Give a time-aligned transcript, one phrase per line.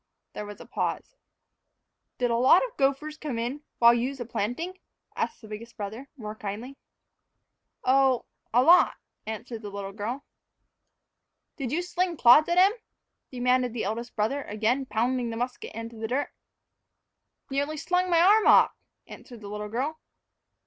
[0.33, 1.15] There was a pause.
[2.17, 4.79] "Did a lot of gophers come in while you's a planting?"
[5.15, 6.75] asked the biggest brother, more kindly.
[7.83, 8.95] "Oh, a lot,"
[9.27, 10.25] answered the little girl.
[11.55, 12.73] "Did you sling clods at 'em?"
[13.29, 16.33] demanded the eldest brother, again pounding the musket into the dirt.
[17.51, 18.73] "Nearly slung my arm off,"
[19.05, 19.99] answered the little girl.